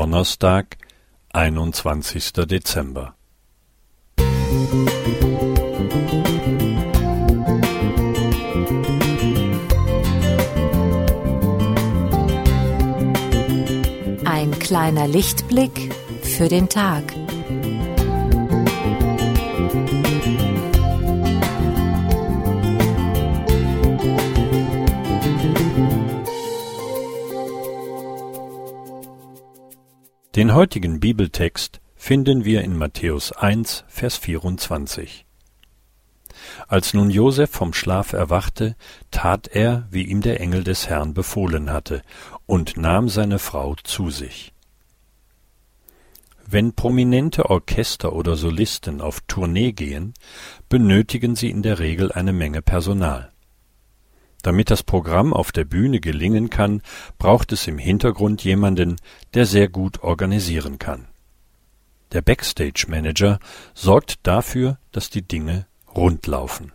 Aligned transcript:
Donnerstag, 0.00 0.78
einundzwanzigster 1.28 2.46
Dezember. 2.46 3.16
Ein 14.24 14.58
kleiner 14.58 15.06
Lichtblick 15.06 15.94
für 16.22 16.48
den 16.48 16.70
Tag. 16.70 17.19
Den 30.36 30.54
heutigen 30.54 31.00
Bibeltext 31.00 31.80
finden 31.96 32.44
wir 32.44 32.62
in 32.62 32.76
Matthäus 32.76 33.32
1, 33.32 33.82
Vers 33.88 34.16
24. 34.16 35.26
Als 36.68 36.94
nun 36.94 37.10
Josef 37.10 37.50
vom 37.50 37.72
Schlaf 37.72 38.12
erwachte, 38.12 38.76
tat 39.10 39.48
er, 39.48 39.88
wie 39.90 40.04
ihm 40.04 40.20
der 40.20 40.40
Engel 40.40 40.62
des 40.62 40.88
Herrn 40.88 41.14
befohlen 41.14 41.72
hatte, 41.72 42.02
und 42.46 42.76
nahm 42.76 43.08
seine 43.08 43.40
Frau 43.40 43.74
zu 43.82 44.10
sich. 44.10 44.52
Wenn 46.46 46.74
prominente 46.74 47.50
Orchester 47.50 48.12
oder 48.12 48.36
Solisten 48.36 49.00
auf 49.00 49.22
Tournee 49.26 49.72
gehen, 49.72 50.14
benötigen 50.68 51.34
sie 51.34 51.50
in 51.50 51.62
der 51.62 51.80
Regel 51.80 52.12
eine 52.12 52.32
Menge 52.32 52.62
Personal. 52.62 53.32
Damit 54.42 54.70
das 54.70 54.82
Programm 54.82 55.32
auf 55.32 55.52
der 55.52 55.64
Bühne 55.64 56.00
gelingen 56.00 56.48
kann, 56.50 56.82
braucht 57.18 57.52
es 57.52 57.66
im 57.66 57.78
Hintergrund 57.78 58.42
jemanden, 58.42 58.96
der 59.34 59.44
sehr 59.44 59.68
gut 59.68 60.02
organisieren 60.02 60.78
kann. 60.78 61.06
Der 62.12 62.22
Backstage 62.22 62.86
Manager 62.88 63.38
sorgt 63.74 64.18
dafür, 64.22 64.78
dass 64.92 65.10
die 65.10 65.22
Dinge 65.22 65.66
rund 65.94 66.26
laufen. 66.26 66.72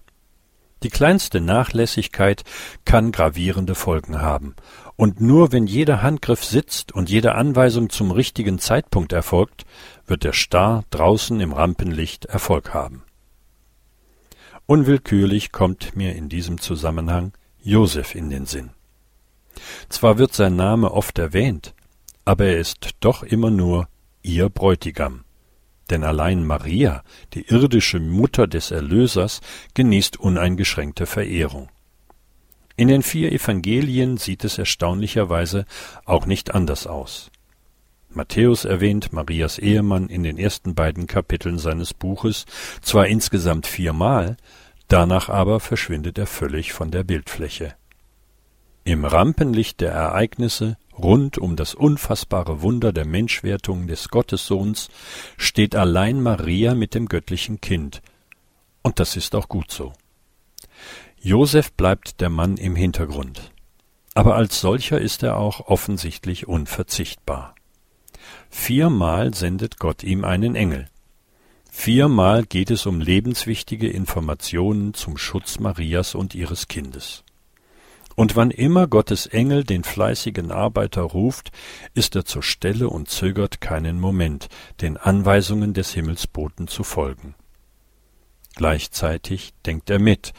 Die 0.84 0.90
kleinste 0.90 1.42
Nachlässigkeit 1.42 2.44
kann 2.86 3.12
gravierende 3.12 3.76
Folgen 3.76 4.22
haben, 4.22 4.56
und 4.98 5.20
nur 5.20 5.52
wenn 5.52 5.68
jeder 5.68 6.04
Handgriff 6.04 6.44
sitzt 6.46 6.92
und 6.92 7.10
jede 7.10 7.36
Anweisung 7.36 7.90
zum 7.90 8.12
richtigen 8.12 8.60
Zeitpunkt 8.60 9.12
erfolgt, 9.12 9.66
wird 10.06 10.24
der 10.24 10.34
Star 10.34 10.84
draußen 10.92 11.40
im 11.42 11.54
Rampenlicht 11.54 12.26
Erfolg 12.26 12.74
haben. 12.74 13.04
Unwillkürlich 14.68 15.52
kommt 15.52 15.96
mir 15.96 16.16
in 16.16 16.30
diesem 16.30 16.62
Zusammenhang 16.62 17.34
Josef 17.66 18.14
in 18.14 18.30
den 18.30 18.46
Sinn. 18.46 18.70
Zwar 19.90 20.20
wird 20.20 20.34
sein 20.34 20.56
Name 20.56 20.92
oft 20.92 21.18
erwähnt, 21.18 21.74
aber 22.24 22.46
er 22.46 22.60
ist 22.60 22.92
doch 23.00 23.24
immer 23.24 23.50
nur 23.50 23.88
ihr 24.22 24.50
Bräutigam. 24.50 25.24
Denn 25.90 26.04
allein 26.04 26.46
Maria, 26.46 27.04
die 27.34 27.48
irdische 27.48 28.00
Mutter 28.00 28.46
des 28.46 28.70
Erlösers, 28.70 29.42
genießt 29.74 30.20
uneingeschränkte 30.20 31.08
Verehrung. 31.08 31.70
In 32.78 32.88
den 32.88 33.02
vier 33.02 33.32
Evangelien 33.32 34.18
sieht 34.18 34.44
es 34.44 34.60
erstaunlicherweise 34.60 35.66
auch 36.06 36.28
nicht 36.28 36.54
anders 36.54 36.86
aus. 36.86 37.32
Matthäus 38.10 38.66
erwähnt 38.66 39.12
Marias 39.12 39.58
Ehemann 39.58 40.08
in 40.08 40.22
den 40.22 40.38
ersten 40.38 40.76
beiden 40.76 41.08
Kapiteln 41.08 41.58
seines 41.58 41.96
Buches 41.96 42.46
zwar 42.82 43.08
insgesamt 43.08 43.66
viermal, 43.66 44.38
Danach 44.88 45.30
aber 45.30 45.60
verschwindet 45.60 46.18
er 46.18 46.28
völlig 46.28 46.74
von 46.74 46.92
der 46.92 47.04
Bildfläche. 47.04 47.76
Im 48.84 49.04
Rampenlicht 49.04 49.82
der 49.82 49.92
Ereignisse 49.92 50.78
rund 50.96 51.40
um 51.40 51.56
das 51.56 51.74
unfassbare 51.74 52.62
Wunder 52.62 52.94
der 52.94 53.06
Menschwertung 53.06 53.88
des 53.88 54.10
Gottessohns 54.10 54.90
steht 55.38 55.76
allein 55.76 56.22
Maria 56.22 56.76
mit 56.76 56.94
dem 56.94 57.08
göttlichen 57.08 57.60
Kind. 57.62 58.02
Und 58.84 59.00
das 59.00 59.16
ist 59.16 59.34
auch 59.34 59.50
gut 59.50 59.72
so. 59.72 59.94
Josef 61.20 61.74
bleibt 61.74 62.22
der 62.22 62.30
Mann 62.30 62.58
im 62.58 62.76
Hintergrund. 62.76 63.52
Aber 64.14 64.36
als 64.36 64.62
solcher 64.62 65.02
ist 65.02 65.24
er 65.24 65.38
auch 65.38 65.62
offensichtlich 65.62 66.48
unverzichtbar. 66.48 67.56
Viermal 68.50 69.34
sendet 69.34 69.80
Gott 69.80 70.04
ihm 70.04 70.24
einen 70.24 70.56
Engel. 70.56 70.88
Viermal 71.78 72.46
geht 72.46 72.72
es 72.72 72.88
um 72.88 73.00
lebenswichtige 73.00 73.88
Informationen 73.88 74.96
zum 74.96 75.18
Schutz 75.18 75.60
Marias 75.60 76.16
und 76.16 76.34
ihres 76.34 76.68
Kindes. 76.68 77.24
Und 78.16 78.36
wann 78.36 78.50
immer 78.50 78.88
Gottes 78.88 79.28
Engel 79.28 79.64
den 79.64 79.84
fleißigen 79.84 80.52
Arbeiter 80.52 81.02
ruft, 81.02 81.52
ist 81.94 82.16
er 82.16 82.26
zur 82.26 82.42
Stelle 82.42 82.90
und 82.90 83.10
zögert 83.10 83.62
keinen 83.62 84.00
Moment, 84.00 84.48
den 84.82 84.98
Anweisungen 84.98 85.76
des 85.76 85.94
Himmelsboten 85.94 86.68
zu 86.68 86.84
folgen. 86.84 87.36
Gleichzeitig 88.56 89.54
denkt 89.66 89.92
er 89.92 90.00
mit, 90.00 90.34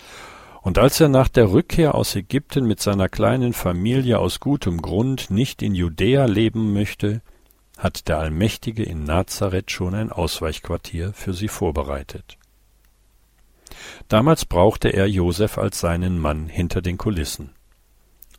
und 0.63 0.79
als 0.79 0.99
er 1.01 1.09
nach 1.09 1.29
der 1.29 1.53
Rückkehr 1.53 1.95
aus 1.95 2.17
Ägypten 2.17 2.67
mit 2.67 2.81
seiner 2.81 3.09
kleinen 3.09 3.53
Familie 3.53 4.19
aus 4.19 4.41
gutem 4.41 4.83
Grund 4.83 5.31
nicht 5.31 5.63
in 5.63 5.77
Judäa 5.77 6.25
leben 6.25 6.73
möchte, 6.73 7.21
hat 7.77 8.09
der 8.09 8.19
Allmächtige 8.19 8.83
in 8.83 9.05
Nazareth 9.05 9.71
schon 9.71 9.95
ein 9.95 10.11
Ausweichquartier 10.11 11.13
für 11.13 11.35
sie 11.35 11.49
vorbereitet. 11.49 12.39
Damals 14.09 14.45
brauchte 14.45 14.89
er 14.89 15.07
Josef 15.07 15.59
als 15.59 15.81
seinen 15.81 16.19
Mann 16.19 16.49
hinter 16.49 16.81
den 16.81 16.97
Kulissen. 16.97 17.51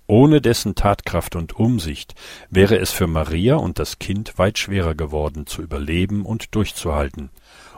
Ohne 0.07 0.39
dessen 0.39 0.73
Tatkraft 0.73 1.35
und 1.35 1.57
Umsicht 1.57 2.15
wäre 2.49 2.77
es 2.77 2.91
für 2.91 3.07
Maria 3.07 3.55
und 3.55 3.77
das 3.77 3.99
Kind 3.99 4.37
weit 4.37 4.57
schwerer 4.57 4.95
geworden 4.95 5.45
zu 5.45 5.61
überleben 5.61 6.25
und 6.25 6.55
durchzuhalten, 6.55 7.29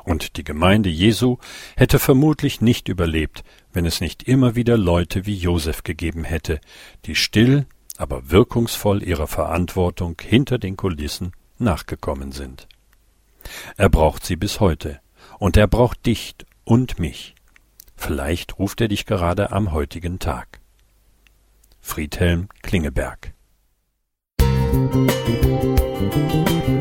und 0.05 0.37
die 0.37 0.43
Gemeinde 0.43 0.89
Jesu 0.89 1.37
hätte 1.75 1.99
vermutlich 1.99 2.61
nicht 2.61 2.87
überlebt, 2.87 3.43
wenn 3.73 3.85
es 3.85 3.99
nicht 3.99 4.23
immer 4.23 4.55
wieder 4.55 4.77
Leute 4.77 5.25
wie 5.25 5.35
Josef 5.35 5.83
gegeben 5.83 6.23
hätte, 6.23 6.61
die 7.05 7.15
still, 7.15 7.65
aber 7.97 8.29
wirkungsvoll 8.29 9.03
ihrer 9.03 9.27
Verantwortung 9.27 10.15
hinter 10.21 10.57
den 10.57 10.77
Kulissen 10.77 11.33
nachgekommen 11.59 12.31
sind. 12.31 12.67
Er 13.77 13.89
braucht 13.89 14.25
sie 14.25 14.35
bis 14.35 14.59
heute, 14.59 14.99
und 15.37 15.57
er 15.57 15.67
braucht 15.67 16.05
dich 16.05 16.35
und 16.63 16.99
mich. 16.99 17.35
Vielleicht 17.95 18.59
ruft 18.59 18.81
er 18.81 18.87
dich 18.87 19.05
gerade 19.05 19.51
am 19.51 19.71
heutigen 19.71 20.19
Tag. 20.19 20.59
Friedhelm 21.81 22.49
Klingeberg 22.61 23.33
Musik 24.71 26.78